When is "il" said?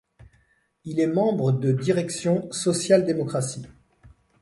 0.83-0.99